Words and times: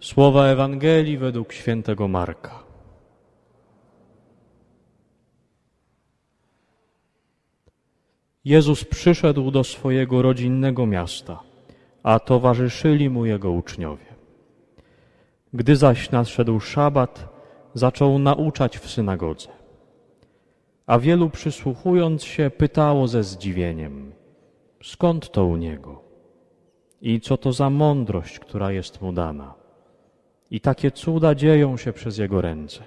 Słowa 0.00 0.46
Ewangelii 0.46 1.18
według 1.18 1.52
świętego 1.52 2.08
Marka. 2.08 2.62
Jezus 8.44 8.84
przyszedł 8.84 9.50
do 9.50 9.64
swojego 9.64 10.22
rodzinnego 10.22 10.86
miasta, 10.86 11.40
a 12.02 12.20
towarzyszyli 12.20 13.10
mu 13.10 13.26
jego 13.26 13.50
uczniowie. 13.50 14.04
Gdy 15.52 15.76
zaś 15.76 16.10
nadszedł 16.10 16.60
szabat, 16.60 17.28
zaczął 17.74 18.18
nauczać 18.18 18.78
w 18.78 18.90
synagodze. 18.90 19.48
A 20.86 20.98
wielu 20.98 21.30
przysłuchując 21.30 22.24
się 22.24 22.50
pytało 22.50 23.08
ze 23.08 23.24
zdziwieniem, 23.24 24.12
skąd 24.82 25.30
to 25.30 25.44
u 25.44 25.56
niego 25.56 26.02
i 27.00 27.20
co 27.20 27.36
to 27.36 27.52
za 27.52 27.70
mądrość, 27.70 28.38
która 28.38 28.72
jest 28.72 29.02
mu 29.02 29.12
dana. 29.12 29.59
I 30.50 30.60
takie 30.60 30.90
cuda 30.90 31.34
dzieją 31.34 31.76
się 31.76 31.92
przez 31.92 32.18
jego 32.18 32.40
ręce. 32.40 32.82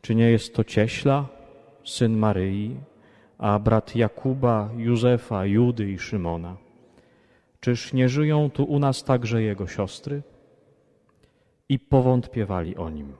Czy 0.00 0.14
nie 0.14 0.30
jest 0.30 0.54
to 0.54 0.64
cieśla, 0.64 1.28
syn 1.84 2.16
Maryi, 2.16 2.76
a 3.38 3.58
brat 3.58 3.96
Jakuba, 3.96 4.70
Józefa, 4.76 5.46
Judy 5.46 5.90
i 5.90 5.98
Szymona? 5.98 6.56
Czyż 7.60 7.92
nie 7.92 8.08
żyją 8.08 8.50
tu 8.50 8.64
u 8.64 8.78
nas 8.78 9.04
także 9.04 9.42
jego 9.42 9.66
siostry? 9.66 10.22
I 11.68 11.78
powątpiewali 11.78 12.76
o 12.76 12.90
nim. 12.90 13.12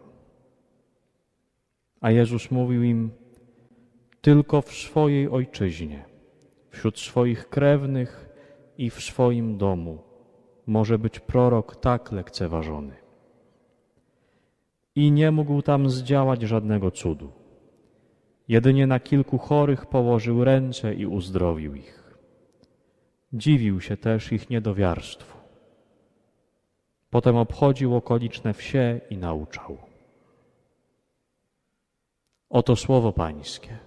A 2.01 2.11
Jezus 2.11 2.51
mówił 2.51 2.83
im, 2.83 3.11
tylko 4.21 4.63
w 4.63 4.73
swojej 4.73 5.29
ojczyźnie, 5.29 6.05
wśród 6.71 6.99
swoich 6.99 7.49
krewnych 7.49 8.29
i 8.79 8.91
w 8.91 9.01
swoim 9.01 9.59
domu 9.59 10.04
może 10.67 10.99
być 10.99 11.21
prorok 11.21 11.77
tak 11.77 12.13
lekceważony. 12.13 12.97
I 14.95 15.13
nie 15.13 15.31
mógł 15.31 15.63
tam 15.63 15.91
zdziałać 15.91 16.43
żadnego 16.43 16.91
cudu. 16.91 17.33
Jedynie 18.49 18.87
na 18.87 19.01
kilku 19.01 19.39
chorych 19.39 19.87
położył 19.87 20.45
ręce 20.45 20.95
i 20.95 21.07
uzdrowił 21.07 21.75
ich. 21.75 22.15
Dziwił 23.33 23.81
się 23.81 23.97
też 23.97 24.33
ich 24.33 24.51
niedowiarstwu. 24.51 25.39
Potem 27.11 27.37
obchodził 27.37 27.97
okoliczne 27.97 28.55
wsie 28.55 29.01
i 29.11 29.17
nauczał. 29.17 29.77
Oto 32.51 32.77
słowo 32.77 33.13
Pańskie. 33.13 33.79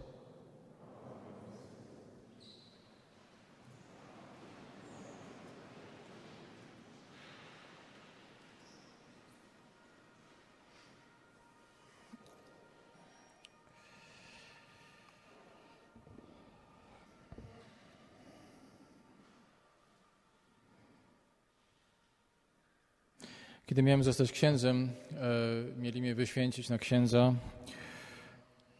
Kiedy 23.67 23.83
miałem 23.83 24.03
zostać 24.03 24.31
księdzem, 24.31 24.89
e, 25.11 25.79
mieli 25.81 26.01
mnie 26.01 26.15
wyświęcić 26.15 26.69
na 26.69 26.77
księdza. 26.77 27.33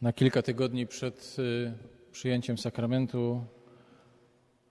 Na 0.02 0.12
kilka 0.12 0.42
tygodni 0.42 0.86
przed 0.86 1.36
e, 1.38 1.72
przyjęciem 2.12 2.58
sakramentu 2.58 3.44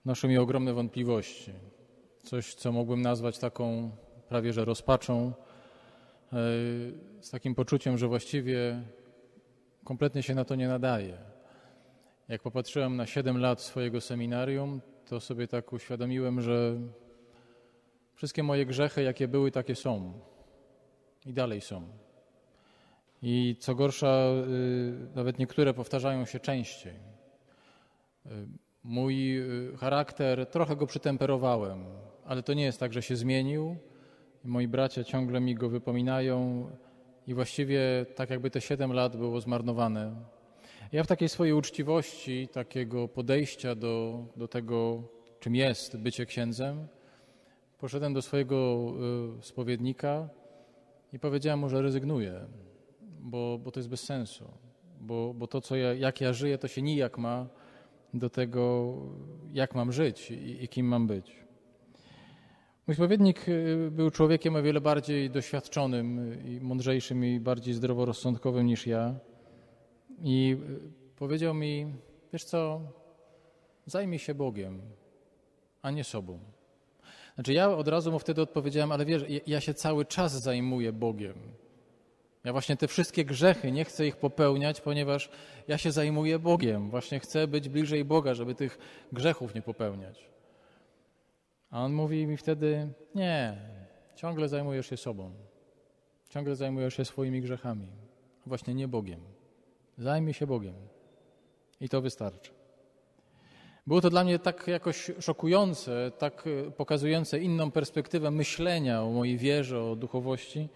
noszą 0.05 0.27
mi 0.27 0.37
ogromne 0.37 0.73
wątpliwości. 0.73 1.51
Coś, 2.23 2.53
co 2.53 2.71
mógłbym 2.71 3.01
nazwać 3.01 3.37
taką 3.37 3.91
prawie 4.29 4.53
że 4.53 4.65
rozpaczą, 4.65 5.27
e, 5.27 5.33
z 7.21 7.29
takim 7.29 7.55
poczuciem, 7.55 7.97
że 7.97 8.07
właściwie 8.07 8.81
kompletnie 9.83 10.23
się 10.23 10.35
na 10.35 10.45
to 10.45 10.55
nie 10.55 10.67
nadaje. 10.67 11.17
Jak 12.27 12.41
popatrzyłem 12.41 12.95
na 12.95 13.05
7 13.05 13.37
lat 13.37 13.61
swojego 13.61 14.01
seminarium, 14.01 14.81
to 15.05 15.19
sobie 15.19 15.47
tak 15.47 15.73
uświadomiłem, 15.73 16.41
że 16.41 16.77
Wszystkie 18.17 18.43
moje 18.43 18.65
grzechy, 18.65 19.03
jakie 19.03 19.27
były, 19.27 19.51
takie 19.51 19.75
są. 19.75 20.13
I 21.25 21.33
dalej 21.33 21.61
są. 21.61 21.87
I 23.21 23.55
co 23.59 23.75
gorsza, 23.75 24.29
y, 25.11 25.15
nawet 25.15 25.39
niektóre 25.39 25.73
powtarzają 25.73 26.25
się 26.25 26.39
częściej. 26.39 26.93
Y, 28.25 28.29
mój 28.83 29.39
y, 29.39 29.77
charakter, 29.77 30.45
trochę 30.45 30.75
go 30.75 30.87
przytemperowałem, 30.87 31.85
ale 32.25 32.43
to 32.43 32.53
nie 32.53 32.63
jest 32.63 32.79
tak, 32.79 32.93
że 32.93 33.01
się 33.01 33.15
zmienił. 33.15 33.75
Moi 34.43 34.67
bracia 34.67 35.03
ciągle 35.03 35.39
mi 35.39 35.55
go 35.55 35.69
wypominają 35.69 36.69
i 37.27 37.33
właściwie 37.33 38.05
tak 38.15 38.29
jakby 38.29 38.51
te 38.51 38.61
siedem 38.61 38.93
lat 38.93 39.17
było 39.17 39.41
zmarnowane. 39.41 40.15
Ja 40.91 41.03
w 41.03 41.07
takiej 41.07 41.29
swojej 41.29 41.53
uczciwości, 41.53 42.47
takiego 42.47 43.07
podejścia 43.07 43.75
do, 43.75 44.25
do 44.35 44.47
tego, 44.47 45.03
czym 45.39 45.55
jest 45.55 45.97
bycie 45.97 46.25
księdzem, 46.25 46.87
Poszedłem 47.77 48.13
do 48.13 48.21
swojego 48.21 48.91
y, 49.39 49.43
spowiednika 49.43 50.29
i 51.13 51.19
powiedziałem 51.19 51.59
mu, 51.59 51.69
że 51.69 51.81
rezygnuję, 51.81 52.45
bo, 53.19 53.57
bo 53.63 53.71
to 53.71 53.79
jest 53.79 53.89
bez 53.89 54.03
sensu. 54.03 54.51
Bo, 55.01 55.33
bo 55.33 55.47
to, 55.47 55.61
co 55.61 55.75
ja, 55.75 55.93
jak 55.93 56.21
ja 56.21 56.33
żyję, 56.33 56.57
to 56.57 56.67
się 56.67 56.81
nijak 56.81 57.17
ma 57.17 57.47
do 58.13 58.29
tego, 58.29 58.93
jak 59.53 59.75
mam 59.75 59.91
żyć 59.91 60.31
i, 60.31 60.63
i 60.63 60.67
kim 60.67 60.85
mam 60.85 61.07
być. 61.07 61.35
Mój 62.87 62.95
spowiednik 62.95 63.49
y, 63.49 63.91
był 63.91 64.11
człowiekiem 64.11 64.55
o 64.55 64.61
wiele 64.61 64.81
bardziej 64.81 65.29
doświadczonym 65.29 66.37
i 66.45 66.59
mądrzejszym 66.61 67.25
i 67.25 67.39
bardziej 67.39 67.73
zdroworozsądkowym 67.73 68.65
niż 68.65 68.87
ja. 68.87 69.15
I 70.23 70.57
y, 70.69 71.15
powiedział 71.15 71.53
mi, 71.53 71.93
wiesz 72.33 72.43
co, 72.43 72.81
zajmij 73.85 74.19
się 74.19 74.35
Bogiem, 74.35 74.81
a 75.81 75.91
nie 75.91 76.03
sobą. 76.03 76.56
Znaczy 77.37 77.53
ja 77.53 77.69
od 77.69 77.87
razu 77.87 78.11
mu 78.11 78.19
wtedy 78.19 78.41
odpowiedziałem, 78.41 78.91
ale 78.91 79.05
wiesz, 79.05 79.23
ja 79.47 79.61
się 79.61 79.73
cały 79.73 80.05
czas 80.05 80.31
zajmuję 80.41 80.93
Bogiem. 80.93 81.35
Ja 82.43 82.51
właśnie 82.51 82.77
te 82.77 82.87
wszystkie 82.87 83.25
grzechy 83.25 83.71
nie 83.71 83.85
chcę 83.85 84.07
ich 84.07 84.15
popełniać, 84.15 84.81
ponieważ 84.81 85.29
ja 85.67 85.77
się 85.77 85.91
zajmuję 85.91 86.39
Bogiem. 86.39 86.89
Właśnie 86.89 87.19
chcę 87.19 87.47
być 87.47 87.69
bliżej 87.69 88.05
Boga, 88.05 88.33
żeby 88.33 88.55
tych 88.55 88.77
grzechów 89.11 89.55
nie 89.55 89.61
popełniać. 89.61 90.29
A 91.71 91.83
on 91.83 91.93
mówi 91.93 92.27
mi 92.27 92.37
wtedy: 92.37 92.87
Nie, 93.15 93.57
ciągle 94.15 94.49
zajmujesz 94.49 94.89
się 94.89 94.97
sobą. 94.97 95.31
Ciągle 96.29 96.55
zajmujesz 96.55 96.97
się 96.97 97.05
swoimi 97.05 97.41
grzechami. 97.41 97.87
Właśnie 98.45 98.73
nie 98.73 98.87
Bogiem. 98.87 99.19
Zajmij 99.97 100.33
się 100.33 100.47
Bogiem. 100.47 100.75
I 101.81 101.89
to 101.89 102.01
wystarczy. 102.01 102.56
Było 103.87 104.01
to 104.01 104.09
dla 104.09 104.23
mnie 104.23 104.39
tak 104.39 104.67
jakoś 104.67 105.11
szokujące, 105.19 106.11
tak 106.17 106.43
e, 106.47 106.71
pokazujące 106.71 107.39
inną 107.39 107.71
perspektywę 107.71 108.31
myślenia 108.31 109.03
o 109.03 109.09
mojej 109.09 109.37
wierze, 109.37 109.83
o 109.83 109.95
duchowości, 109.95 110.69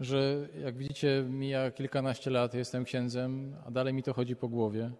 że 0.00 0.48
jak 0.64 0.76
widzicie, 0.76 1.24
mija 1.28 1.70
kilkanaście 1.70 2.30
lat, 2.30 2.54
jestem 2.54 2.84
księdzem, 2.84 3.56
a 3.66 3.70
dalej 3.70 3.94
mi 3.94 4.02
to 4.02 4.12
chodzi 4.14 4.36
po 4.36 4.48
głowie. 4.48 4.90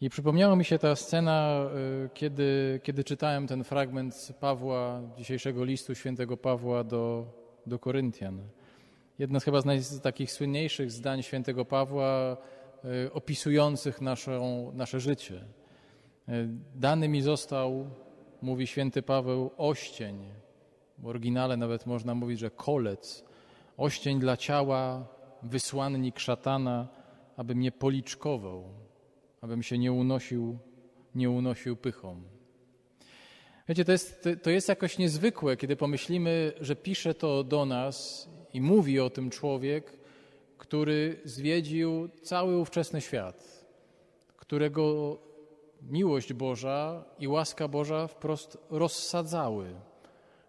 I 0.00 0.10
przypomniała 0.10 0.56
mi 0.56 0.64
się 0.64 0.78
ta 0.78 0.96
scena, 0.96 1.66
e, 2.04 2.08
kiedy, 2.14 2.80
kiedy 2.82 3.04
czytałem 3.04 3.46
ten 3.46 3.64
fragment 3.64 4.32
Pawła, 4.40 5.00
dzisiejszego 5.16 5.64
listu 5.64 5.94
świętego 5.94 6.36
Pawła 6.36 6.84
do, 6.84 7.26
do 7.66 7.78
Koryntian. 7.78 8.40
Jedno 9.18 9.40
z 9.40 9.44
chyba 9.44 9.60
z 9.60 10.00
takich 10.00 10.32
słynniejszych 10.32 10.90
zdań 10.90 11.22
świętego 11.22 11.64
Pawła 11.64 12.36
e, 12.84 13.12
opisujących 13.12 14.00
naszą, 14.00 14.72
nasze 14.74 15.00
życie. 15.00 15.44
E, 16.30 16.48
dany 16.74 17.08
mi 17.08 17.22
został, 17.22 17.90
mówi 18.42 18.66
święty 18.66 19.02
Paweł, 19.02 19.50
oścień. 19.56 20.18
W 20.98 21.06
oryginale 21.06 21.56
nawet 21.56 21.86
można 21.86 22.14
mówić, 22.14 22.38
że 22.38 22.50
kolec. 22.50 23.24
Oścień 23.76 24.20
dla 24.20 24.36
ciała, 24.36 25.06
wysłannik 25.42 26.18
szatana, 26.18 26.88
aby 27.36 27.54
mnie 27.54 27.72
policzkował, 27.72 28.64
abym 29.40 29.62
się 29.62 29.78
nie 29.78 29.92
unosił, 29.92 30.58
nie 31.14 31.30
unosił 31.30 31.76
pychą. 31.76 32.22
Wiecie, 33.68 33.84
to 33.84 33.92
jest, 33.92 34.28
to 34.42 34.50
jest 34.50 34.68
jakoś 34.68 34.98
niezwykłe, 34.98 35.56
kiedy 35.56 35.76
pomyślimy, 35.76 36.52
że 36.60 36.76
pisze 36.76 37.14
to 37.14 37.44
do 37.44 37.66
nas 37.66 38.28
i 38.52 38.60
mówi 38.60 39.00
o 39.00 39.10
tym 39.10 39.30
człowiek, 39.30 39.98
który 40.58 41.20
zwiedził 41.24 42.08
cały 42.22 42.58
ówczesny 42.58 43.00
świat, 43.00 43.66
którego 44.36 45.18
miłość 45.82 46.32
Boża 46.32 47.04
i 47.18 47.28
łaska 47.28 47.68
Boża 47.68 48.06
wprost 48.06 48.58
rozsadzały, 48.70 49.74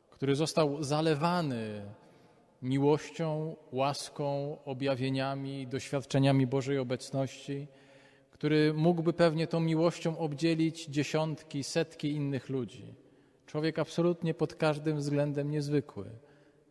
który 0.10 0.36
został 0.36 0.84
zalewany 0.84 1.86
miłością, 2.62 3.56
łaską, 3.72 4.58
objawieniami, 4.66 5.68
doświadczeniami 5.68 6.48
Bożej 6.48 6.78
obecności, 6.78 7.68
który 8.32 8.74
mógłby 8.74 9.14
pewnie 9.14 9.48
tą 9.48 9.60
miłością 9.60 10.18
obdzielić 10.18 10.86
dziesiątki, 10.86 11.64
setki 11.64 12.12
innych 12.12 12.50
ludzi. 12.50 12.96
Człowiek 13.46 13.80
absolutnie 13.80 14.34
pod 14.34 14.56
każdym 14.56 14.98
względem 14.98 15.52
niezwykły. 15.52 16.06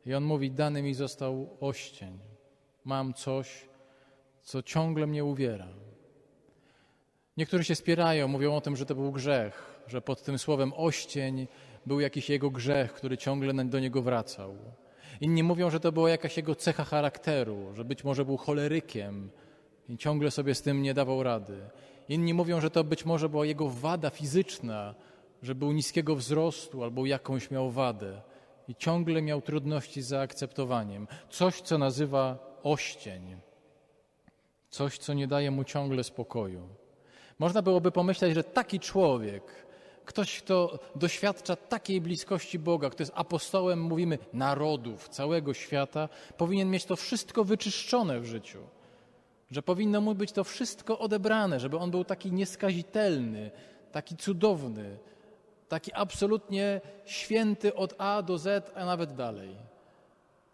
I 0.07 0.15
on 0.15 0.25
mówi: 0.25 0.51
Dany 0.51 0.83
mi 0.83 0.95
został 0.95 1.57
oścień. 1.61 2.19
Mam 2.85 3.15
coś, 3.15 3.69
co 4.43 4.62
ciągle 4.62 5.07
mnie 5.07 5.25
uwiera. 5.25 5.69
Niektórzy 7.41 7.65
się 7.65 7.75
spierają, 7.75 8.29
mówią 8.29 8.55
o 8.55 8.61
tym, 8.61 8.77
że 8.77 8.87
to 8.87 8.95
był 8.95 9.13
grzech, 9.13 9.81
że 9.87 10.03
pod 10.03 10.23
tym 10.23 10.39
słowem 10.39 10.73
oścień 10.77 11.47
był 11.87 12.01
jakiś 12.01 12.31
jego 12.31 12.51
grzech, 12.51 12.93
który 12.93 13.17
ciągle 13.17 13.65
do 13.65 13.81
niego 13.81 14.03
wracał. 14.03 14.55
Inni 15.21 15.43
mówią, 15.43 15.71
że 15.71 15.81
to 15.81 15.93
była 15.93 16.11
jakaś 16.11 16.37
jego 16.37 16.55
cecha 16.55 16.85
charakteru, 16.85 17.75
że 17.75 17.85
być 17.85 18.05
może 18.05 18.25
był 18.25 18.37
cholerykiem 18.37 19.31
i 19.89 19.97
ciągle 19.97 20.31
sobie 20.31 20.55
z 20.55 20.63
tym 20.63 20.83
nie 20.83 20.95
dawał 20.95 21.23
rady. 21.23 21.59
Inni 22.09 22.35
mówią, 22.35 22.61
że 22.61 22.71
to 22.71 22.85
być 22.85 23.05
może 23.05 23.29
była 23.29 23.47
jego 23.47 23.69
wada 23.69 24.11
fizyczna, 24.11 24.95
że 25.43 25.55
był 25.55 25.73
niskiego 25.73 26.17
wzrostu 26.17 26.85
albo 26.85 27.07
jakąś 27.07 27.51
miał 27.51 27.71
wadę 27.71 28.23
i 28.69 28.75
ciągle 28.75 29.23
miał 29.23 29.43
trudności 29.43 30.03
z 30.03 30.07
zaakceptowaniem. 30.07 31.09
Coś, 31.31 31.61
co 31.61 31.79
nazywa 31.79 32.39
oścień. 32.63 33.37
Coś, 34.71 34.99
co 34.99 35.15
nie 35.15 35.27
daje 35.27 35.51
mu 35.51 35.65
ciągle 35.65 36.05
spokoju. 36.05 36.80
Można 37.41 37.63
byłoby 37.63 37.91
pomyśleć, 37.91 38.35
że 38.35 38.45
taki 38.45 38.81
człowiek, 38.81 39.43
ktoś, 40.05 40.39
kto 40.39 40.79
doświadcza 40.95 41.57
takiej 41.57 42.01
bliskości 42.01 42.59
Boga, 42.59 42.91
kto 42.91 43.03
jest 43.03 43.13
apostołem, 43.15 43.83
mówimy, 43.83 44.19
narodów, 44.33 45.09
całego 45.09 45.55
świata, 45.55 46.09
powinien 46.37 46.71
mieć 46.71 46.85
to 46.85 46.97
wszystko 46.97 47.45
wyczyszczone 47.45 48.21
w 48.21 48.25
życiu. 48.25 48.59
Że 49.51 49.63
powinno 49.63 50.01
mu 50.01 50.15
być 50.15 50.33
to 50.33 50.45
wszystko 50.45 50.99
odebrane, 50.99 51.61
żeby 51.61 51.79
on 51.79 51.91
był 51.91 52.05
taki 52.05 52.33
nieskazitelny, 52.33 53.51
taki 53.93 54.17
cudowny, 54.17 54.99
taki 55.69 55.93
absolutnie 55.93 56.81
święty 57.05 57.75
od 57.75 57.95
A 57.99 58.23
do 58.23 58.39
Z, 58.39 58.73
a 58.75 58.85
nawet 58.85 59.15
dalej. 59.15 59.57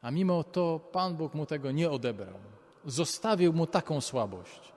A 0.03 0.11
mimo 0.11 0.45
to 0.45 0.81
Pan 0.93 1.17
Bóg 1.17 1.35
mu 1.35 1.47
tego 1.47 1.71
nie 1.71 1.91
odebrał. 1.91 2.39
Zostawił 2.85 3.53
mu 3.53 3.67
taką 3.67 4.01
słabość. 4.01 4.76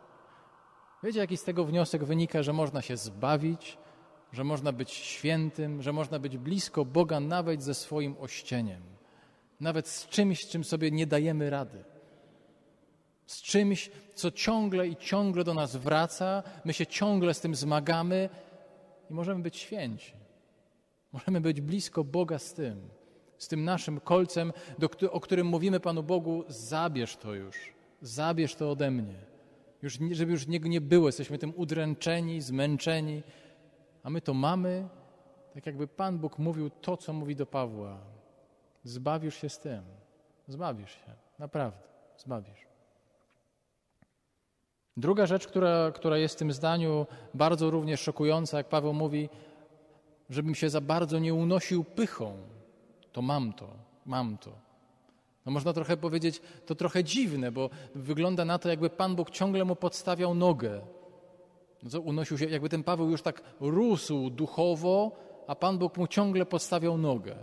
Wiecie, 1.04 1.20
jaki 1.20 1.38
z 1.38 1.44
tego 1.44 1.66
wniosek 1.66 2.04
wynika, 2.04 2.44
że 2.44 2.54
można 2.54 2.82
się 2.82 2.98
zbawić, 2.98 3.78
że 4.32 4.44
można 4.44 4.72
być 4.72 4.92
świętym, 4.92 5.82
że 5.82 5.94
można 5.94 6.20
być 6.20 6.38
blisko 6.38 6.86
Boga 6.86 7.20
nawet 7.20 7.64
ze 7.64 7.74
swoim 7.74 8.16
ościeniem, 8.20 8.82
nawet 9.60 9.88
z 9.88 10.08
czymś, 10.08 10.48
czym 10.48 10.64
sobie 10.64 10.92
nie 10.92 11.08
dajemy 11.08 11.50
rady. 11.50 11.84
Z 13.26 13.42
czymś, 13.42 13.92
co 14.16 14.32
ciągle 14.32 14.88
i 14.88 14.96
ciągle 14.96 15.44
do 15.44 15.54
nas 15.54 15.76
wraca, 15.76 16.44
my 16.66 16.74
się 16.74 16.88
ciągle 16.88 17.34
z 17.34 17.40
tym 17.40 17.56
zmagamy 17.56 18.30
i 19.10 19.14
możemy 19.14 19.44
być 19.44 19.58
święci. 19.58 20.14
Możemy 21.12 21.42
być 21.42 21.62
blisko 21.62 22.04
Boga 22.04 22.40
z 22.40 22.54
tym, 22.54 22.90
z 23.38 23.48
tym 23.48 23.64
naszym 23.64 24.00
kolcem, 24.00 24.54
do, 24.80 25.12
o 25.12 25.20
którym 25.20 25.48
mówimy 25.48 25.80
Panu 25.80 26.04
Bogu: 26.04 26.44
zabierz 26.48 27.18
to 27.18 27.34
już, 27.34 27.74
zabierz 28.02 28.56
to 28.56 28.72
ode 28.72 28.92
mnie. 28.92 29.29
Już, 29.82 30.00
żeby 30.12 30.32
już 30.32 30.48
niego 30.48 30.68
nie 30.68 30.82
było, 30.82 31.08
jesteśmy 31.08 31.38
tym 31.38 31.54
udręczeni, 31.56 32.42
zmęczeni, 32.42 33.24
a 34.04 34.10
my 34.10 34.22
to 34.22 34.34
mamy, 34.34 34.88
tak 35.54 35.66
jakby 35.66 35.88
Pan 35.88 36.20
Bóg 36.20 36.40
mówił 36.40 36.70
to, 36.70 36.98
co 36.98 37.14
mówi 37.14 37.36
do 37.36 37.46
Pawła. 37.46 37.98
Zbawisz 38.84 39.36
się 39.36 39.50
z 39.50 39.60
tym. 39.60 39.84
Zbawisz 40.48 40.92
się. 40.92 41.14
Naprawdę. 41.40 41.88
Zbawisz. 42.18 42.68
Druga 44.98 45.26
rzecz, 45.26 45.48
która, 45.48 45.92
która 45.92 46.18
jest 46.18 46.36
w 46.36 46.38
tym 46.38 46.52
zdaniu 46.52 47.06
bardzo 47.34 47.70
również 47.70 48.02
szokująca, 48.02 48.58
jak 48.58 48.70
Paweł 48.70 48.94
mówi, 48.94 49.30
żebym 50.30 50.56
się 50.56 50.70
za 50.70 50.82
bardzo 50.82 51.20
nie 51.20 51.34
unosił 51.34 51.84
pychą, 51.84 52.38
to 53.12 53.22
mam 53.22 53.54
to, 53.54 53.68
mam 54.06 54.38
to. 54.38 54.69
No 55.46 55.52
można 55.52 55.74
trochę 55.74 55.98
powiedzieć, 55.98 56.42
to 56.66 56.76
trochę 56.76 57.04
dziwne, 57.04 57.52
bo 57.52 57.70
wygląda 57.96 58.46
na 58.46 58.60
to, 58.60 58.70
jakby 58.70 58.90
Pan 58.90 59.16
Bóg 59.16 59.30
ciągle 59.30 59.66
mu 59.66 59.76
podstawiał 59.76 60.36
nogę. 60.36 60.82
No 61.84 61.90
co, 61.90 62.02
unosił 62.02 62.38
się, 62.38 62.46
jakby 62.46 62.70
ten 62.70 62.84
Paweł 62.84 63.10
już 63.10 63.22
tak 63.22 63.42
rósł 63.60 64.30
duchowo, 64.30 65.12
a 65.48 65.56
Pan 65.56 65.78
Bóg 65.78 65.98
mu 65.98 66.08
ciągle 66.08 66.46
podstawiał 66.46 66.98
nogę. 66.98 67.36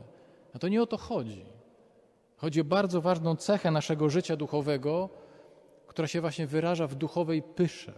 A 0.54 0.58
to 0.58 0.68
nie 0.68 0.82
o 0.82 0.86
to 0.86 0.96
chodzi. 0.96 1.44
Chodzi 2.36 2.60
o 2.60 2.64
bardzo 2.64 3.00
ważną 3.00 3.36
cechę 3.36 3.70
naszego 3.70 4.10
życia 4.10 4.36
duchowego, 4.36 5.08
która 5.86 6.08
się 6.08 6.20
właśnie 6.20 6.46
wyraża 6.46 6.86
w 6.86 6.94
duchowej 6.94 7.42
pysze. 7.42 7.92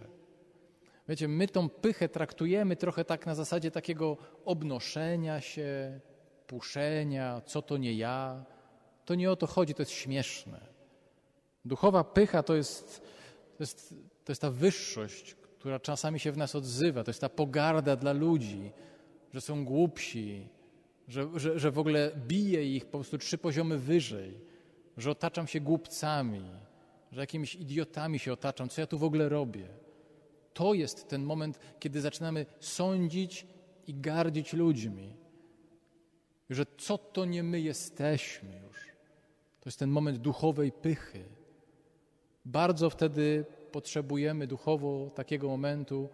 Wiecie, 1.09 1.27
my 1.27 1.47
tą 1.47 1.69
pychę 1.69 2.09
traktujemy 2.09 2.75
trochę 2.75 3.05
tak 3.05 3.25
na 3.25 3.35
zasadzie 3.35 3.71
takiego 3.71 4.17
obnoszenia 4.45 5.41
się, 5.41 5.99
puszenia, 6.47 7.41
co 7.45 7.61
to 7.61 7.77
nie 7.77 7.93
ja. 7.93 8.45
To 9.09 9.15
nie 9.15 9.31
o 9.31 9.35
to 9.35 9.47
chodzi, 9.47 9.73
to 9.73 9.81
jest 9.81 9.91
śmieszne. 9.91 10.61
Duchowa 11.65 12.03
pycha 12.03 12.43
to 12.43 12.55
jest, 12.55 13.01
to 13.57 13.63
jest, 13.63 13.95
to 14.25 14.31
jest 14.31 14.41
ta 14.41 14.51
wyższość, 14.51 15.35
która 15.59 15.79
czasami 15.79 16.19
się 16.19 16.31
w 16.31 16.37
nas 16.37 16.55
odzywa. 16.55 17.03
To 17.03 17.09
jest 17.09 17.21
ta 17.21 17.29
pogarda 17.29 17.95
dla 17.95 18.13
ludzi, 18.13 18.71
że 19.33 19.41
są 19.41 19.65
głupsi, 19.65 20.47
że, 21.07 21.29
że, 21.35 21.59
że 21.59 21.71
w 21.71 21.79
ogóle 21.79 22.11
bije 22.27 22.75
ich 22.75 22.85
po 22.85 22.97
prostu 22.97 23.17
trzy 23.17 23.37
poziomy 23.37 23.77
wyżej, 23.77 24.41
że 24.97 25.11
otaczam 25.11 25.47
się 25.47 25.59
głupcami, 25.59 26.45
że 27.11 27.21
jakimiś 27.21 27.55
idiotami 27.55 28.19
się 28.19 28.33
otaczam. 28.33 28.69
Co 28.69 28.81
ja 28.81 28.87
tu 28.87 28.97
w 28.97 29.03
ogóle 29.03 29.29
robię? 29.29 29.67
To 30.53 30.73
jest 30.73 31.07
ten 31.07 31.23
moment, 31.23 31.59
kiedy 31.79 32.01
zaczynamy 32.01 32.45
sądzić 32.59 33.47
i 33.87 33.93
gardzić 33.93 34.53
ludźmi. 34.53 35.15
Że 36.49 36.65
co 36.77 36.97
to 36.97 37.25
nie 37.25 37.43
my 37.43 37.61
jesteśmy 37.61 38.61
już. 38.67 38.69
Jest 39.69 39.79
ten 39.79 39.89
moment 39.89 40.17
duchowej 40.17 40.71
pychy. 40.71 41.23
Bardzo 42.45 42.89
wtedy 42.89 43.45
potrzebujemy 43.71 44.47
duchowo 44.47 45.09
takiego 45.09 45.47
momentu, 45.47 46.09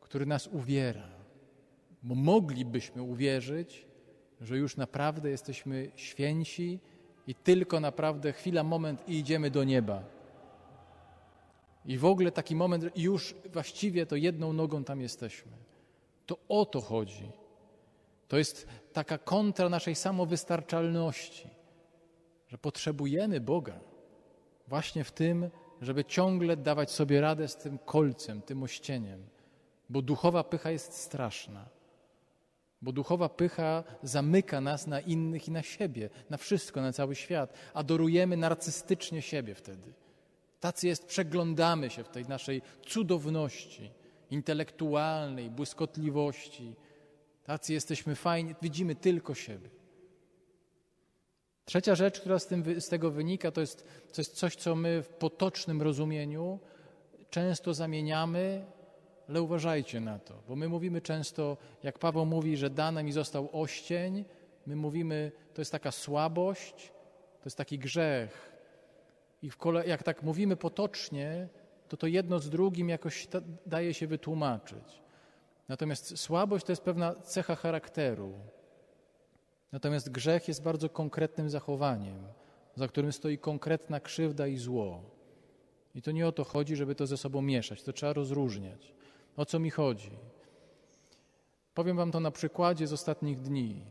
który 0.00 0.26
nas 0.26 0.46
uwiera. 0.46 1.08
Bo 2.02 2.14
moglibyśmy 2.14 3.02
uwierzyć, 3.02 3.86
że 4.40 4.58
już 4.58 4.76
naprawdę 4.76 5.30
jesteśmy 5.30 5.90
święci 5.96 6.80
i 7.26 7.34
tylko 7.34 7.80
naprawdę 7.80 8.32
chwila, 8.32 8.62
moment 8.62 9.08
i 9.08 9.18
idziemy 9.18 9.50
do 9.50 9.64
nieba. 9.64 10.02
I 11.84 11.98
w 11.98 12.04
ogóle 12.04 12.32
taki 12.32 12.56
moment, 12.56 12.84
już 12.96 13.34
właściwie 13.52 14.06
to 14.06 14.16
jedną 14.16 14.52
nogą 14.52 14.84
tam 14.84 15.00
jesteśmy. 15.00 15.52
To 16.26 16.38
o 16.48 16.66
to 16.66 16.80
chodzi. 16.80 17.32
To 18.28 18.38
jest 18.38 18.66
taka 18.92 19.18
kontra 19.18 19.68
naszej 19.68 19.94
samowystarczalności, 19.94 21.57
że 22.48 22.58
potrzebujemy 22.58 23.40
Boga 23.40 23.80
właśnie 24.68 25.04
w 25.04 25.12
tym, 25.12 25.50
żeby 25.80 26.04
ciągle 26.04 26.56
dawać 26.56 26.90
sobie 26.90 27.20
radę 27.20 27.48
z 27.48 27.56
tym 27.56 27.78
kolcem, 27.78 28.42
tym 28.42 28.62
ościeniem, 28.62 29.26
bo 29.88 30.02
duchowa 30.02 30.44
pycha 30.44 30.70
jest 30.70 30.92
straszna. 30.92 31.68
Bo 32.82 32.92
duchowa 32.92 33.28
pycha 33.28 33.84
zamyka 34.02 34.60
nas 34.60 34.86
na 34.86 35.00
innych 35.00 35.48
i 35.48 35.50
na 35.50 35.62
siebie, 35.62 36.10
na 36.30 36.36
wszystko, 36.36 36.80
na 36.80 36.92
cały 36.92 37.14
świat. 37.14 37.52
Adorujemy 37.74 38.36
narcystycznie 38.36 39.22
siebie 39.22 39.54
wtedy. 39.54 39.92
Tacy 40.60 40.86
jest, 40.86 41.06
przeglądamy 41.06 41.90
się 41.90 42.04
w 42.04 42.08
tej 42.08 42.24
naszej 42.28 42.62
cudowności, 42.86 43.90
intelektualnej, 44.30 45.50
błyskotliwości. 45.50 46.76
Tacy 47.44 47.72
jesteśmy 47.72 48.14
fajni, 48.14 48.54
widzimy 48.62 48.94
tylko 48.94 49.34
siebie. 49.34 49.70
Trzecia 51.68 51.94
rzecz, 51.94 52.20
która 52.20 52.38
z, 52.38 52.46
tym, 52.46 52.80
z 52.80 52.88
tego 52.88 53.10
wynika, 53.10 53.50
to 53.50 53.60
jest, 53.60 53.86
to 54.14 54.20
jest 54.20 54.34
coś, 54.34 54.56
co 54.56 54.74
my 54.74 55.02
w 55.02 55.08
potocznym 55.08 55.82
rozumieniu 55.82 56.58
często 57.30 57.74
zamieniamy, 57.74 58.64
ale 59.28 59.42
uważajcie 59.42 60.00
na 60.00 60.18
to, 60.18 60.34
bo 60.48 60.56
my 60.56 60.68
mówimy 60.68 61.00
często, 61.00 61.56
jak 61.82 61.98
Paweł 61.98 62.26
mówi, 62.26 62.56
że 62.56 62.70
dane 62.70 63.04
mi 63.04 63.12
został 63.12 63.48
oścień, 63.52 64.24
my 64.66 64.76
mówimy, 64.76 65.32
to 65.54 65.60
jest 65.60 65.72
taka 65.72 65.90
słabość, 65.90 66.92
to 67.38 67.44
jest 67.44 67.56
taki 67.56 67.78
grzech. 67.78 68.52
I 69.42 69.50
jak 69.86 70.02
tak 70.02 70.22
mówimy 70.22 70.56
potocznie, 70.56 71.48
to 71.88 71.96
to 71.96 72.06
jedno 72.06 72.38
z 72.38 72.50
drugim 72.50 72.88
jakoś 72.88 73.28
daje 73.66 73.94
się 73.94 74.06
wytłumaczyć. 74.06 75.02
Natomiast 75.68 76.18
słabość 76.18 76.66
to 76.66 76.72
jest 76.72 76.82
pewna 76.82 77.14
cecha 77.14 77.56
charakteru. 77.56 78.32
Natomiast 79.72 80.10
grzech 80.10 80.48
jest 80.48 80.62
bardzo 80.62 80.88
konkretnym 80.88 81.50
zachowaniem, 81.50 82.18
za 82.74 82.88
którym 82.88 83.12
stoi 83.12 83.38
konkretna 83.38 84.00
krzywda 84.00 84.46
i 84.46 84.56
zło. 84.56 85.02
I 85.94 86.02
to 86.02 86.10
nie 86.10 86.26
o 86.26 86.32
to 86.32 86.44
chodzi, 86.44 86.76
żeby 86.76 86.94
to 86.94 87.06
ze 87.06 87.16
sobą 87.16 87.42
mieszać, 87.42 87.82
to 87.82 87.92
trzeba 87.92 88.12
rozróżniać. 88.12 88.94
O 89.36 89.44
co 89.44 89.58
mi 89.58 89.70
chodzi? 89.70 90.10
Powiem 91.74 91.96
Wam 91.96 92.12
to 92.12 92.20
na 92.20 92.30
przykładzie 92.30 92.86
z 92.86 92.92
ostatnich 92.92 93.40
dni. 93.40 93.84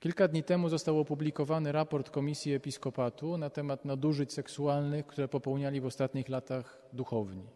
Kilka 0.00 0.28
dni 0.28 0.42
temu 0.42 0.68
został 0.68 1.00
opublikowany 1.00 1.72
raport 1.72 2.10
Komisji 2.10 2.54
Episkopatu 2.54 3.38
na 3.38 3.50
temat 3.50 3.84
nadużyć 3.84 4.32
seksualnych, 4.32 5.06
które 5.06 5.28
popełniali 5.28 5.80
w 5.80 5.86
ostatnich 5.86 6.28
latach 6.28 6.82
duchowni. 6.92 7.46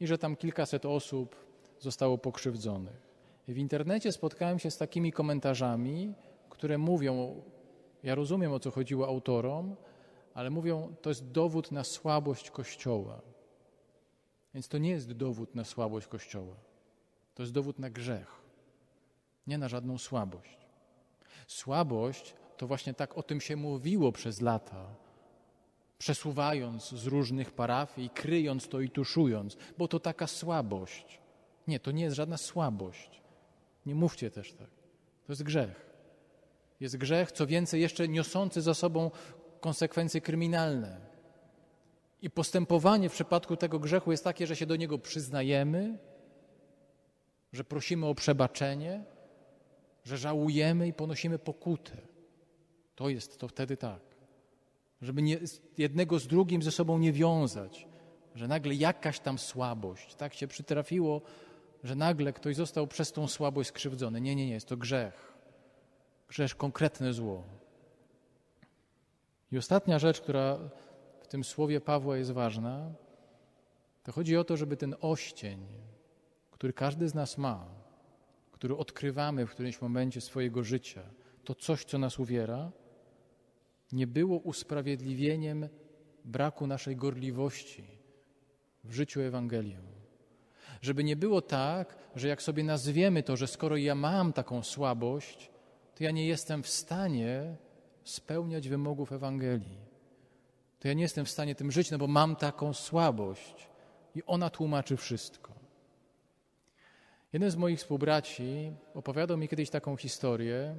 I 0.00 0.06
że 0.06 0.18
tam 0.18 0.36
kilkaset 0.36 0.86
osób 0.86 1.36
zostało 1.78 2.18
pokrzywdzonych. 2.18 3.11
W 3.48 3.58
internecie 3.58 4.12
spotkałem 4.12 4.58
się 4.58 4.70
z 4.70 4.78
takimi 4.78 5.12
komentarzami, 5.12 6.14
które 6.50 6.78
mówią 6.78 7.42
Ja 8.02 8.14
rozumiem, 8.14 8.52
o 8.52 8.60
co 8.60 8.70
chodziło 8.70 9.06
autorom, 9.06 9.76
ale 10.34 10.50
mówią, 10.50 10.94
to 11.02 11.10
jest 11.10 11.30
dowód 11.30 11.72
na 11.72 11.84
słabość 11.84 12.50
Kościoła. 12.50 13.20
Więc 14.54 14.68
to 14.68 14.78
nie 14.78 14.90
jest 14.90 15.12
dowód 15.12 15.54
na 15.54 15.64
słabość 15.64 16.06
Kościoła. 16.06 16.56
To 17.34 17.42
jest 17.42 17.52
dowód 17.52 17.78
na 17.78 17.90
grzech, 17.90 18.40
nie 19.46 19.58
na 19.58 19.68
żadną 19.68 19.98
słabość. 19.98 20.58
Słabość 21.46 22.34
to 22.56 22.66
właśnie 22.66 22.94
tak 22.94 23.18
o 23.18 23.22
tym 23.22 23.40
się 23.40 23.56
mówiło 23.56 24.12
przez 24.12 24.40
lata, 24.40 24.94
przesuwając 25.98 26.90
z 26.90 27.06
różnych 27.06 27.52
parafii, 27.52 28.10
kryjąc 28.10 28.68
to 28.68 28.80
i 28.80 28.90
tuszując, 28.90 29.56
bo 29.78 29.88
to 29.88 30.00
taka 30.00 30.26
słabość. 30.26 31.20
Nie, 31.66 31.80
to 31.80 31.90
nie 31.90 32.04
jest 32.04 32.16
żadna 32.16 32.36
słabość. 32.36 33.21
Nie 33.86 33.94
mówcie 33.94 34.30
też 34.30 34.52
tak. 34.52 34.70
To 35.26 35.32
jest 35.32 35.42
grzech. 35.42 35.92
Jest 36.80 36.96
grzech, 36.96 37.32
co 37.32 37.46
więcej, 37.46 37.80
jeszcze 37.80 38.08
niosący 38.08 38.62
za 38.62 38.74
sobą 38.74 39.10
konsekwencje 39.60 40.20
kryminalne. 40.20 41.00
I 42.22 42.30
postępowanie 42.30 43.08
w 43.08 43.12
przypadku 43.12 43.56
tego 43.56 43.78
grzechu 43.78 44.10
jest 44.10 44.24
takie, 44.24 44.46
że 44.46 44.56
się 44.56 44.66
do 44.66 44.76
niego 44.76 44.98
przyznajemy, 44.98 45.98
że 47.52 47.64
prosimy 47.64 48.06
o 48.06 48.14
przebaczenie, 48.14 49.04
że 50.04 50.16
żałujemy 50.16 50.88
i 50.88 50.92
ponosimy 50.92 51.38
pokutę. 51.38 51.96
To 52.94 53.08
jest 53.08 53.38
to 53.38 53.48
wtedy 53.48 53.76
tak. 53.76 54.00
Żeby 55.02 55.22
nie, 55.22 55.38
jednego 55.78 56.18
z 56.18 56.26
drugim 56.26 56.62
ze 56.62 56.70
sobą 56.70 56.98
nie 56.98 57.12
wiązać, 57.12 57.88
że 58.34 58.48
nagle 58.48 58.74
jakaś 58.74 59.20
tam 59.20 59.38
słabość, 59.38 60.14
tak 60.14 60.34
się 60.34 60.46
przytrafiło, 60.48 61.22
że 61.84 61.94
nagle 61.94 62.32
ktoś 62.32 62.56
został 62.56 62.86
przez 62.86 63.12
tą 63.12 63.28
słabość 63.28 63.68
skrzywdzony. 63.68 64.20
Nie, 64.20 64.34
nie, 64.34 64.46
nie, 64.46 64.52
jest 64.52 64.68
to 64.68 64.76
grzech. 64.76 65.32
Grzech, 66.28 66.56
konkretne 66.56 67.12
zło. 67.12 67.44
I 69.52 69.58
ostatnia 69.58 69.98
rzecz, 69.98 70.20
która 70.20 70.58
w 71.20 71.28
tym 71.28 71.44
słowie 71.44 71.80
Pawła 71.80 72.16
jest 72.16 72.30
ważna, 72.30 72.92
to 74.02 74.12
chodzi 74.12 74.36
o 74.36 74.44
to, 74.44 74.56
żeby 74.56 74.76
ten 74.76 74.94
oścień, 75.00 75.66
który 76.50 76.72
każdy 76.72 77.08
z 77.08 77.14
nas 77.14 77.38
ma, 77.38 77.66
który 78.52 78.76
odkrywamy 78.76 79.46
w 79.46 79.50
którymś 79.50 79.80
momencie 79.80 80.20
swojego 80.20 80.64
życia, 80.64 81.02
to 81.44 81.54
coś, 81.54 81.84
co 81.84 81.98
nas 81.98 82.18
uwiera, 82.18 82.72
nie 83.92 84.06
było 84.06 84.38
usprawiedliwieniem 84.38 85.68
braku 86.24 86.66
naszej 86.66 86.96
gorliwości 86.96 87.84
w 88.84 88.92
życiu 88.92 89.20
Ewangelią. 89.20 90.01
Żeby 90.82 91.04
nie 91.04 91.16
było 91.16 91.42
tak, 91.42 91.96
że 92.16 92.28
jak 92.28 92.42
sobie 92.42 92.64
nazwiemy 92.64 93.22
to, 93.22 93.36
że 93.36 93.46
skoro 93.46 93.76
ja 93.76 93.94
mam 93.94 94.32
taką 94.32 94.62
słabość, 94.62 95.50
to 95.94 96.04
ja 96.04 96.10
nie 96.10 96.26
jestem 96.26 96.62
w 96.62 96.68
stanie 96.68 97.56
spełniać 98.04 98.68
wymogów 98.68 99.12
Ewangelii. 99.12 99.78
To 100.80 100.88
ja 100.88 100.94
nie 100.94 101.02
jestem 101.02 101.24
w 101.24 101.30
stanie 101.30 101.54
tym 101.54 101.72
żyć, 101.72 101.90
no 101.90 101.98
bo 101.98 102.06
mam 102.06 102.36
taką 102.36 102.74
słabość 102.74 103.68
i 104.14 104.22
ona 104.26 104.50
tłumaczy 104.50 104.96
wszystko. 104.96 105.52
Jeden 107.32 107.50
z 107.50 107.56
moich 107.56 107.78
współbraci 107.78 108.72
opowiadał 108.94 109.38
mi 109.38 109.48
kiedyś 109.48 109.70
taką 109.70 109.96
historię 109.96 110.76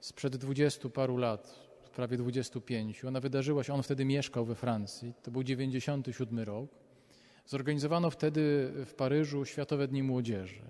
sprzed 0.00 0.36
dwudziestu 0.36 0.90
paru 0.90 1.16
lat, 1.16 1.54
prawie 1.94 2.16
dwudziestu 2.16 2.60
pięciu. 2.60 3.08
Ona 3.08 3.20
wydarzyła 3.20 3.64
się, 3.64 3.74
on 3.74 3.82
wtedy 3.82 4.04
mieszkał 4.04 4.44
we 4.44 4.54
Francji, 4.54 5.14
to 5.22 5.30
był 5.30 5.42
97 5.42 6.38
rok. 6.38 6.85
Zorganizowano 7.46 8.10
wtedy 8.10 8.72
w 8.86 8.94
Paryżu 8.94 9.44
Światowe 9.44 9.88
Dni 9.88 10.02
Młodzieży. 10.02 10.62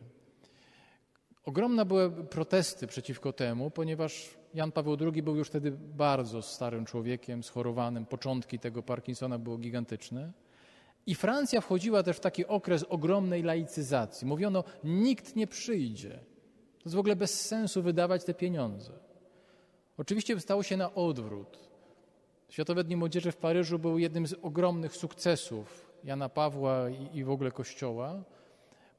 Ogromne 1.44 1.84
były 1.84 2.10
protesty 2.10 2.86
przeciwko 2.86 3.32
temu, 3.32 3.70
ponieważ 3.70 4.30
Jan 4.54 4.72
Paweł 4.72 4.96
II 5.00 5.22
był 5.22 5.36
już 5.36 5.48
wtedy 5.48 5.70
bardzo 5.96 6.42
starym 6.42 6.84
człowiekiem, 6.84 7.42
schorowanym. 7.42 8.06
Początki 8.06 8.58
tego 8.58 8.82
Parkinsona 8.82 9.38
było 9.38 9.58
gigantyczne. 9.58 10.32
I 11.06 11.14
Francja 11.14 11.60
wchodziła 11.60 12.02
też 12.02 12.16
w 12.16 12.20
taki 12.20 12.46
okres 12.46 12.82
ogromnej 12.82 13.42
laicyzacji. 13.42 14.26
Mówiono, 14.26 14.64
nikt 14.84 15.36
nie 15.36 15.46
przyjdzie. 15.46 16.10
To 16.78 16.82
jest 16.84 16.96
w 16.96 16.98
ogóle 16.98 17.16
bez 17.16 17.40
sensu 17.46 17.82
wydawać 17.82 18.24
te 18.24 18.34
pieniądze. 18.34 18.92
Oczywiście 19.98 20.40
stało 20.40 20.62
się 20.62 20.76
na 20.76 20.94
odwrót. 20.94 21.58
Światowe 22.48 22.84
Dni 22.84 22.96
Młodzieży 22.96 23.32
w 23.32 23.36
Paryżu 23.36 23.78
był 23.78 23.98
jednym 23.98 24.26
z 24.26 24.34
ogromnych 24.42 24.96
sukcesów 24.96 25.85
Jana 26.06 26.28
Pawła 26.28 26.90
i, 26.90 27.18
i 27.18 27.24
w 27.24 27.30
ogóle 27.30 27.50
Kościoła. 27.50 28.22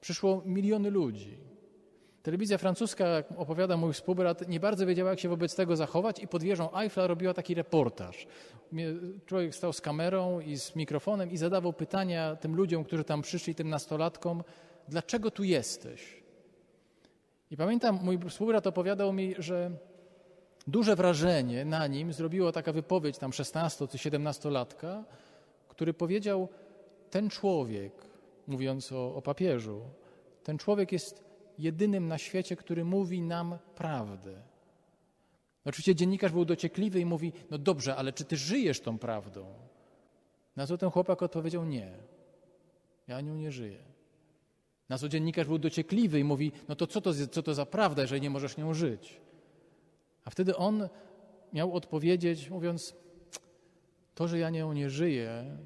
Przyszło 0.02 0.42
miliony 0.46 0.90
ludzi. 0.90 1.38
Telewizja 2.24 2.58
francuska, 2.58 3.08
jak 3.08 3.26
opowiada 3.38 3.78
mój 3.78 3.94
współbrat, 3.94 4.48
nie 4.48 4.60
bardzo 4.60 4.86
wiedziała, 4.86 5.10
jak 5.10 5.20
się 5.20 5.30
wobec 5.30 5.56
tego 5.56 5.76
zachować 5.76 6.20
i 6.20 6.28
pod 6.28 6.44
wieżą 6.44 6.78
Eiffla 6.78 7.08
robiła 7.08 7.34
taki 7.34 7.56
reportaż. 7.56 8.28
Człowiek 9.26 9.56
stał 9.56 9.74
z 9.74 9.82
kamerą 9.82 10.40
i 10.40 10.58
z 10.58 10.76
mikrofonem 10.76 11.32
i 11.32 11.38
zadawał 11.38 11.74
pytania 11.74 12.36
tym 12.36 12.56
ludziom, 12.56 12.84
którzy 12.84 13.04
tam 13.04 13.22
przyszli, 13.22 13.56
tym 13.56 13.70
nastolatkom, 13.70 14.44
dlaczego 14.88 15.32
tu 15.32 15.44
jesteś? 15.44 16.24
I 17.52 17.58
pamiętam, 17.58 18.00
mój 18.04 18.20
współbrat 18.30 18.68
opowiadał 18.68 19.14
mi, 19.14 19.36
że 19.38 19.72
duże 20.68 20.96
wrażenie 20.96 21.66
na 21.66 21.88
nim 21.88 22.14
zrobiła 22.14 22.52
taka 22.52 22.74
wypowiedź 22.74 23.18
tam 23.18 23.34
16 23.34 23.88
czy 23.88 23.98
17-latka, 23.98 25.04
który 25.68 25.94
powiedział, 25.94 26.50
ten 27.10 27.30
człowiek, 27.30 27.94
mówiąc 28.48 28.92
o, 28.92 29.16
o 29.16 29.22
papieżu, 29.22 29.82
ten 30.44 30.58
człowiek 30.58 30.92
jest 30.92 31.24
jedynym 31.58 32.08
na 32.08 32.18
świecie, 32.18 32.56
który 32.56 32.86
mówi 32.86 33.22
nam 33.22 33.58
prawdę. 33.76 34.42
Oczywiście 35.66 35.96
dziennikarz 35.96 36.32
był 36.32 36.46
dociekliwy 36.46 37.00
i 37.00 37.06
mówi: 37.06 37.34
No 37.50 37.58
dobrze, 37.58 37.96
ale 37.96 38.14
czy 38.14 38.26
ty 38.26 38.38
żyjesz 38.38 38.82
tą 38.82 38.98
prawdą? 38.98 39.46
Na 40.56 40.68
co 40.68 40.78
ten 40.78 40.90
chłopak 40.90 41.22
odpowiedział: 41.22 41.66
Nie, 41.66 41.94
ja 43.08 43.22
nią 43.22 43.36
nie 43.36 43.52
żyję. 43.52 43.84
Na 44.90 44.98
co 44.98 45.10
dziennikarz 45.10 45.48
był 45.48 45.58
dociekliwy 45.58 46.20
i 46.20 46.24
mówi: 46.24 46.52
No 46.68 46.76
to 46.76 46.88
co 46.88 47.02
to, 47.02 47.14
co 47.32 47.44
to 47.44 47.54
za 47.54 47.66
prawda, 47.66 48.02
jeżeli 48.02 48.22
nie 48.22 48.30
możesz 48.30 48.58
nią 48.58 48.74
żyć? 48.74 49.22
A 50.26 50.30
wtedy 50.30 50.56
on 50.56 50.90
miał 51.54 51.74
odpowiedzieć, 51.74 52.50
mówiąc: 52.50 52.96
To, 54.16 54.28
że 54.28 54.40
ja 54.40 54.50
nią 54.50 54.74
nie 54.74 54.90
żyję, 54.90 55.58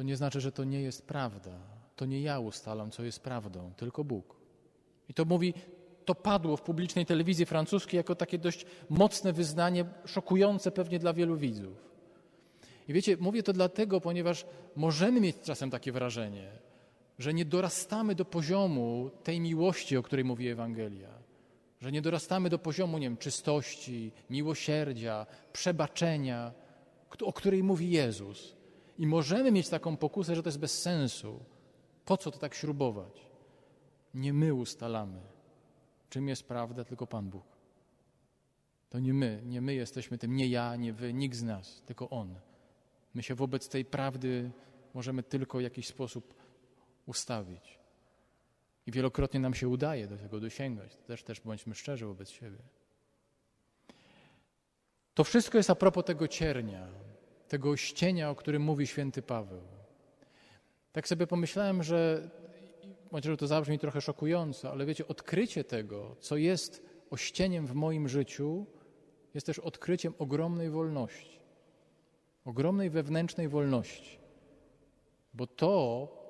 to 0.00 0.04
nie 0.04 0.16
znaczy, 0.16 0.40
że 0.40 0.52
to 0.52 0.64
nie 0.64 0.82
jest 0.82 1.06
prawda. 1.06 1.50
To 1.96 2.06
nie 2.06 2.20
ja 2.20 2.38
ustalam, 2.38 2.90
co 2.90 3.02
jest 3.02 3.20
prawdą, 3.20 3.72
tylko 3.76 4.04
Bóg. 4.04 4.36
I 5.08 5.14
to 5.14 5.24
mówi, 5.24 5.54
to 6.04 6.14
padło 6.14 6.56
w 6.56 6.62
publicznej 6.62 7.06
telewizji 7.06 7.46
francuskiej 7.46 7.98
jako 7.98 8.14
takie 8.14 8.38
dość 8.38 8.66
mocne 8.88 9.32
wyznanie, 9.32 9.84
szokujące 10.04 10.70
pewnie 10.70 10.98
dla 10.98 11.12
wielu 11.12 11.36
widzów. 11.36 11.76
I 12.88 12.92
wiecie, 12.92 13.16
mówię 13.20 13.42
to 13.42 13.52
dlatego, 13.52 14.00
ponieważ 14.00 14.46
możemy 14.76 15.20
mieć 15.20 15.36
czasem 15.42 15.70
takie 15.70 15.92
wrażenie, 15.92 16.48
że 17.18 17.34
nie 17.34 17.44
dorastamy 17.44 18.14
do 18.14 18.24
poziomu 18.24 19.10
tej 19.22 19.40
miłości, 19.40 19.96
o 19.96 20.02
której 20.02 20.24
mówi 20.24 20.48
Ewangelia. 20.48 21.12
Że 21.80 21.92
nie 21.92 22.02
dorastamy 22.02 22.50
do 22.50 22.58
poziomu, 22.58 22.98
nie 22.98 23.06
wiem, 23.06 23.16
czystości, 23.16 24.12
miłosierdzia, 24.30 25.26
przebaczenia, 25.52 26.52
o 27.22 27.32
której 27.32 27.62
mówi 27.62 27.90
Jezus. 27.90 28.59
I 29.00 29.06
możemy 29.06 29.52
mieć 29.52 29.68
taką 29.68 29.96
pokusę, 29.96 30.34
że 30.34 30.42
to 30.42 30.48
jest 30.48 30.58
bez 30.58 30.82
sensu. 30.82 31.40
Po 32.04 32.16
co 32.16 32.30
to 32.30 32.38
tak 32.38 32.54
śrubować? 32.54 33.26
Nie 34.14 34.32
my 34.32 34.54
ustalamy, 34.54 35.20
czym 36.10 36.28
jest 36.28 36.42
prawda, 36.42 36.84
tylko 36.84 37.06
Pan 37.06 37.30
Bóg. 37.30 37.44
To 38.90 38.98
nie 38.98 39.14
my, 39.14 39.42
nie 39.44 39.60
my 39.60 39.74
jesteśmy 39.74 40.18
tym, 40.18 40.36
nie 40.36 40.48
ja, 40.48 40.76
nie 40.76 40.92
wy, 40.92 41.12
nikt 41.12 41.36
z 41.36 41.42
nas, 41.42 41.82
tylko 41.86 42.10
On. 42.10 42.34
My 43.14 43.22
się 43.22 43.34
wobec 43.34 43.68
tej 43.68 43.84
prawdy 43.84 44.50
możemy 44.94 45.22
tylko 45.22 45.58
w 45.58 45.62
jakiś 45.62 45.86
sposób 45.86 46.34
ustawić. 47.06 47.78
I 48.86 48.92
wielokrotnie 48.92 49.40
nam 49.40 49.54
się 49.54 49.68
udaje 49.68 50.06
do 50.06 50.16
tego 50.16 50.40
dosięgać. 50.40 50.96
Też, 50.96 51.22
też 51.22 51.40
bądźmy 51.40 51.74
szczerzy 51.74 52.06
wobec 52.06 52.30
siebie. 52.30 52.58
To 55.14 55.24
wszystko 55.24 55.58
jest 55.58 55.70
a 55.70 55.74
propos 55.74 56.04
tego 56.04 56.28
ciernia, 56.28 56.88
tego 57.50 57.76
ścienia, 57.76 58.30
o 58.30 58.34
którym 58.34 58.62
mówi 58.62 58.86
święty 58.86 59.22
Paweł. 59.22 59.62
Tak 60.92 61.08
sobie 61.08 61.26
pomyślałem, 61.26 61.82
że 61.82 62.30
może 63.10 63.36
to 63.36 63.46
zabrzmi 63.46 63.78
trochę 63.78 64.00
szokująco, 64.00 64.70
ale 64.70 64.86
wiecie, 64.86 65.08
odkrycie 65.08 65.64
tego, 65.64 66.16
co 66.20 66.36
jest 66.36 66.82
ościeniem 67.10 67.66
w 67.66 67.74
moim 67.74 68.08
życiu, 68.08 68.66
jest 69.34 69.46
też 69.46 69.58
odkryciem 69.58 70.14
ogromnej 70.18 70.70
wolności. 70.70 71.40
Ogromnej 72.44 72.90
wewnętrznej 72.90 73.48
wolności. 73.48 74.18
Bo 75.34 75.46
to 75.46 75.72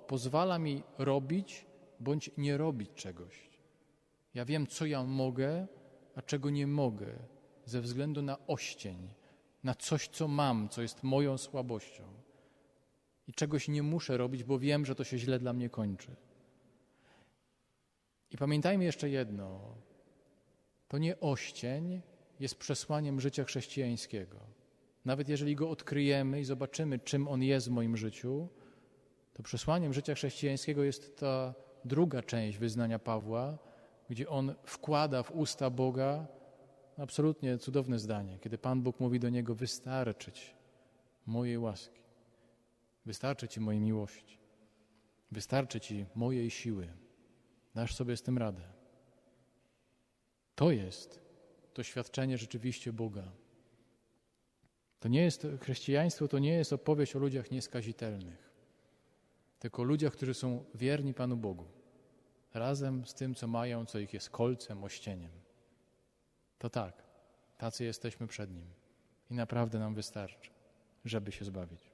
pozwala 0.07 0.59
mi 0.59 0.83
robić 0.99 1.67
bądź 2.01 2.31
nie 2.37 2.57
robić 2.57 2.91
czegoś. 2.95 3.51
Ja 4.35 4.45
wiem, 4.45 4.67
co 4.67 4.87
ja 4.87 5.05
mogę, 5.05 5.67
a 6.15 6.23
czego 6.23 6.51
nie 6.51 6.67
mogę, 6.67 7.07
ze 7.65 7.81
względu 7.81 8.23
na 8.23 8.47
oścień, 8.47 9.20
na 9.65 9.75
coś, 9.75 10.09
co 10.09 10.29
mam, 10.29 10.69
co 10.69 10.83
jest 10.83 11.03
moją 11.03 11.39
słabością. 11.39 12.03
I 13.29 13.33
czegoś 13.33 13.69
nie 13.69 13.83
muszę 13.83 14.17
robić, 14.17 14.45
bo 14.45 14.59
wiem, 14.59 14.87
że 14.87 14.95
to 14.95 15.05
się 15.05 15.19
źle 15.19 15.39
dla 15.39 15.53
mnie 15.53 15.71
kończy. 15.71 16.17
I 18.31 18.37
pamiętajmy 18.37 18.85
jeszcze 18.85 19.11
jedno. 19.11 19.75
To 20.89 20.99
nie 20.99 21.21
oścień 21.21 22.03
jest 22.41 22.55
przesłaniem 22.55 23.21
życia 23.21 23.45
chrześcijańskiego. 23.45 24.37
Nawet 25.05 25.29
jeżeli 25.29 25.57
go 25.57 25.71
odkryjemy 25.71 26.41
i 26.41 26.45
zobaczymy, 26.45 26.99
czym 26.99 27.29
on 27.29 27.43
jest 27.43 27.69
w 27.69 27.71
moim 27.71 27.97
życiu, 27.97 28.49
to 29.35 29.43
przesłaniem 29.43 29.93
życia 29.93 30.15
chrześcijańskiego 30.15 30.85
jest 30.85 31.17
ta 31.17 31.55
druga 31.85 32.23
część 32.23 32.59
wyznania 32.59 32.99
Pawła, 32.99 33.59
gdzie 34.11 34.29
on 34.29 34.55
wkłada 34.65 35.23
w 35.23 35.31
usta 35.31 35.71
Boga 35.71 36.27
absolutnie 37.01 37.59
cudowne 37.59 37.99
zdanie, 37.99 38.39
kiedy 38.39 38.59
Pan 38.59 38.83
Bóg 38.83 39.01
mówi 39.01 39.21
do 39.21 39.29
niego: 39.29 39.55
Wystarczyć 39.55 40.55
mojej 41.27 41.59
łaski, 41.59 42.01
wystarczy 43.07 43.49
ci 43.49 43.61
mojej 43.61 43.81
miłości, 43.81 44.39
wystarczy 45.33 45.81
ci 45.81 46.07
mojej 46.15 46.51
siły. 46.51 46.89
Dasz 47.75 47.95
sobie 47.95 48.17
z 48.17 48.23
tym 48.23 48.39
radę. 48.39 48.63
To 50.55 50.71
jest 50.71 51.21
doświadczenie 51.75 52.39
rzeczywiście 52.39 52.93
Boga. 52.93 53.33
To 55.01 55.09
nie 55.09 55.23
jest 55.23 55.47
chrześcijaństwo, 55.61 56.29
to 56.29 56.39
nie 56.39 56.53
jest 56.53 56.73
opowieść 56.73 57.17
o 57.17 57.19
ludziach 57.19 57.51
nieskazitelnych, 57.51 58.51
tylko 59.59 59.83
o 59.83 59.85
ludziach, 59.85 60.13
którzy 60.13 60.35
są 60.35 60.65
wierni 60.75 61.15
Panu 61.15 61.37
Bogu, 61.37 61.65
razem 62.55 63.07
z 63.07 63.15
tym, 63.15 63.35
co 63.35 63.47
mają, 63.47 63.87
co 63.87 63.99
ich 63.99 64.15
jest 64.15 64.31
kolcem, 64.31 64.85
ościeniem. 64.85 65.31
To 66.61 66.71
tak, 66.71 67.03
tacy 67.59 67.85
jesteśmy 67.85 68.27
przed 68.27 68.51
Nim 68.51 68.67
i 69.31 69.35
naprawdę 69.35 69.79
nam 69.79 69.95
wystarczy, 69.95 70.51
żeby 71.05 71.33
się 71.33 71.45
zbawić. 71.45 71.90